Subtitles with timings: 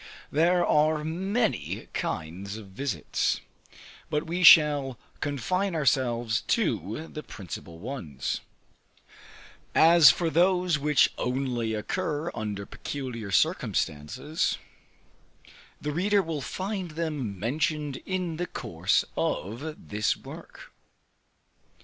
[0.31, 3.39] There are many kinds of visits,
[4.09, 8.41] but we shall confine ourselves to the principal ones;
[9.75, 14.57] as for those which only occur under peculiar circumstances,
[15.79, 20.71] the reader will find them mentioned in the course of this work.